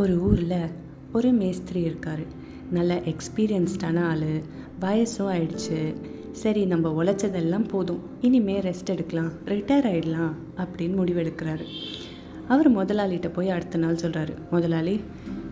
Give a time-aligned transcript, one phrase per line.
[0.00, 0.70] ஒரு ஊரில்
[1.12, 2.22] ஒரு மேஸ்திரி இருக்கார்.
[2.70, 4.30] நல்ல எக்ஸ்பீரியன்ஸ்டான ஆள்.
[4.80, 5.78] வயசும் ஆயிடுச்சு.
[6.32, 8.02] சரி நம்ம உழைச்சதெல்லாம் போதும்.
[8.20, 9.30] இனிமேல் ரெஸ்ட் எடுக்கலாம்.
[9.46, 11.64] ரிட்டையர் ஆகிடலாம் அப்படின்னு முடிவெடுக்கிறாரு.
[12.48, 15.00] அவர் முதலாளிகிட்ட போய் அடுத்த நாள் சொல்கிறாரு முதலாளி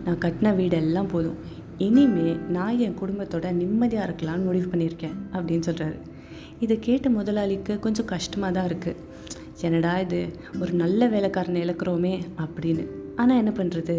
[0.05, 1.37] நான் கட்டின வீடெல்லாம் போதும்.
[1.77, 5.99] இனிமே நான் என் குடும்பத்தோட நிம்மதியாக இருக்கலாம்னு முடிவு பண்ணியிருக்கேன் அப்படின்னு சொல்கிறாரு
[6.59, 8.95] இதை கேட்ட முதலாளிக்கு கொஞ்சம் கஷ்டமாக தான் இருக்குது
[9.61, 10.21] என்னடா இது?
[10.59, 12.85] ஒரு நல்ல வேலைக்காரனை இழக்கிறோமே அப்படின்னு.
[13.19, 13.95] ஆனால் என்ன பண்ணுறது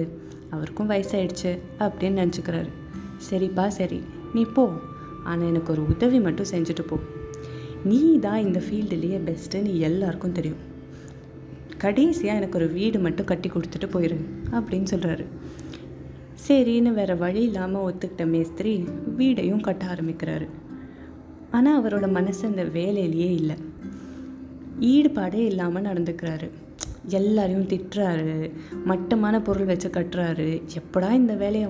[0.50, 2.70] அவருக்கும் வயசாயிடுச்சு அப்படின்னு நினச்சிக்கிறாரு.
[3.30, 4.00] சரிப்பா சரி.
[4.34, 4.64] நீ போ.
[5.24, 6.96] ஆனால் எனக்கு ஒரு உதவி மட்டும் செஞ்சுட்டு போ.
[7.84, 10.62] நீ தான் இந்த ஃபீல்டுலேயே பெஸ்ட்டுன்னு எல்லாருக்கும் தெரியும்.
[11.78, 14.18] கடைசியாக எனக்கு ஒரு வீடு மட்டும் கட்டி கொடுத்துட்டு போயிரு
[14.56, 15.24] அப்படின்னு சொல்கிறாரு
[16.46, 18.72] சரின்னு வேறு வழி இல்லாமல் ஒத்துக்கிட்ட மேஸ்திரி
[19.16, 20.46] வீடையும் கட்ட ஆரம்பிக்கிறாரு.
[21.50, 23.56] ஆனால் அவரோட மனசு அந்த வேலையிலேயே இல்லை.
[24.92, 26.48] ஈடுபாடே இல்லாமல் நடந்துக்கிறாரு.
[27.06, 28.50] எல்லாரையும் திட்டுறாரு.
[28.84, 30.62] மட்டமான பொருள் வச்சு கட்டுறாரு.
[30.74, 31.68] எப்படா இந்த வேலையை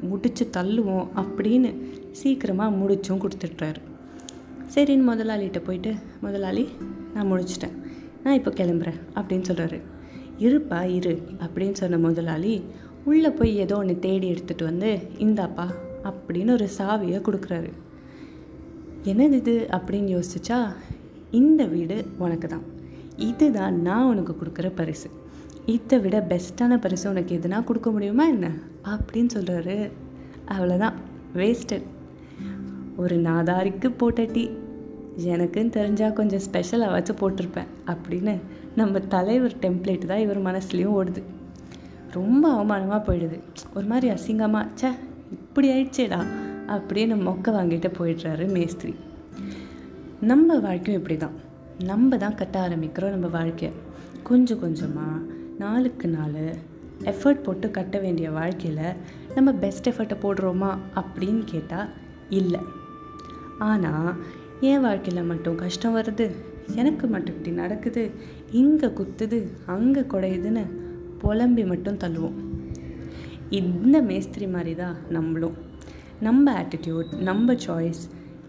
[0.00, 3.76] முடித்து தள்ளுவோம் அப்படின்னு சீக்கிரமாக முடிச்சும் கொடுத்துட்றாரு
[4.74, 6.68] சரின்னு முதலாளிகிட்ட போயிட்டு முதலாளி
[7.14, 7.76] நான் முடிச்சிட்டேன்.
[8.22, 9.80] நான் இப்போ கிளம்புறேன் அப்படின்னு சொல்கிறாரு
[10.38, 12.62] இருப்பா இரு அப்படின்னு சொன்ன முதலாளி
[13.04, 17.72] உள்ளே போய் ஏதோ ஒன்று தேடி எடுத்துகிட்டு வந்து இந்தாப்பா அப்படின்னு ஒரு சாவியை கொடுக்குறாரு.
[19.04, 19.66] என்னது இது?
[19.70, 20.74] அப்படின்னு யோசிச்சா
[21.30, 22.62] இந்த வீடு உனக்கு தான்
[23.16, 25.10] இதுதான் நான் உனக்கு கொடுக்குற பரிசு.
[25.66, 28.50] இதை விட பெஸ்ட்டான பரிசு உனக்கு எதுனா கொடுக்க முடியுமா என்ன?
[28.84, 29.90] அப்படின்னு சொல்கிறாரு
[30.48, 30.92] அவ்வளோதான்
[31.34, 31.82] வேஸ்டட்
[32.96, 34.50] ஒரு நாதாரிக்கு போட்ட டீ.
[35.18, 37.66] எனக்குன்னு தெரிஞ்சால் கொஞ்சம் ஸ்பெஷலாக வச்சு போட்டிருப்பேன்.
[37.86, 38.40] அப்படின்னு
[38.76, 41.22] நம்ம தலைவர் டெம்ப்ளேட் தான் இவர் மனசுலேயும் ஓடுது.
[42.10, 43.40] ரொம்ப அவமானமாக போயிடுது.
[43.74, 44.90] ஒரு மாதிரி அசிங்கமாக ச்சே
[45.30, 46.26] இப்படி ஆயிடுச்சேடா
[46.66, 48.94] அப்படின்னு மொக்க வாங்கிட்டு போயிடுறாரு மேஸ்திரி.
[50.20, 51.50] நம்ம வாழ்க்கையும் இப்படி தான்
[51.90, 53.72] நம்ம தான் கட்ட ஆரம்பிக்கிறோம் நம்ம வாழ்க்கையை.
[54.28, 55.24] கொஞ்சம் கொஞ்சமாக
[55.62, 56.42] நாளுக்கு நாள்
[57.12, 58.96] எஃபர்ட் போட்டு கட்ட வேண்டிய வாழ்க்கையில்
[59.36, 60.70] நம்ம பெஸ்ட் எஃபர்ட்டை போடுறோமா
[61.00, 61.90] அப்படின்னு கேட்டால்
[62.40, 62.62] இல்லை.
[63.70, 64.10] ஆனால்
[64.70, 66.26] என் வாழ்க்கையில் மட்டும் கஷ்டம் வருது
[66.80, 68.02] எனக்கு மட்டும் இப்படி நடக்குது
[68.60, 69.38] இங்கே குத்துது
[69.74, 70.64] அங்கே குடையுதுன்னு
[71.22, 72.38] புலம்பி மட்டும் தள்ளுவோம்.
[73.60, 75.56] இந்த மேஸ்திரி மாதிரி தான் நம்மளும்.
[76.26, 78.02] நம்ம ஆட்டிடியூட் நம்ம சாய்ஸ்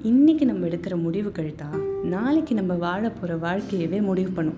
[0.03, 4.57] இன்றைக்கி நம்ம எடுக்கிற முடிவுகள் தான் நாளைக்கு நம்ம வாழ போகிற வாழ்க்கையவே முடிவு பண்ணும்.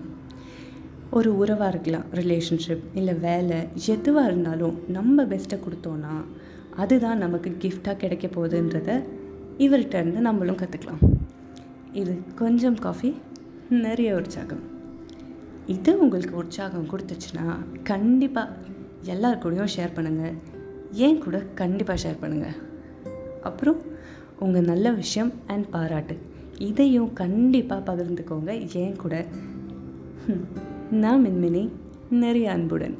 [1.11, 3.57] ஒரு உறவாக இருக்கலாம் ரிலேஷன்ஷிப் இல்லை வேலை
[3.87, 6.15] எதுவாக இருந்தாலும் நம்ம பெஸ்ட்டை கொடுத்தோன்னா
[6.75, 9.03] அதுதான் நமக்கு கிஃப்டாக கிடைக்க போகுதுன்றத
[9.57, 11.11] இவர்கிட்ட இருந்து நம்மளும் கற்றுக்கலாம்
[11.91, 13.15] இது கொஞ்சம் காஃபி
[13.69, 14.63] நிறைய உற்சாகம்.
[15.65, 18.55] இது உங்களுக்கு உற்சாகம் கொடுத்துச்சுன்னா கண்டிப்பாக
[19.01, 20.33] எல்லார் கூடயும் ஷேர் பண்ணுங்கள்
[20.91, 22.55] ஏன் கூட கண்டிப்பாக ஷேர் பண்ணுங்கள்
[23.43, 23.93] அப்புறம்
[24.39, 26.17] உங்கள் நல்ல விஷயம் அண்ட் பாராட்டு.
[26.57, 28.75] இதையும் கண்டிப்பாக பகிர்ந்துக்கோங்க.
[28.75, 29.25] ஏன் கூட?
[30.91, 31.69] நான் மின்மினி
[32.09, 32.97] நிறைய அன்புடன்.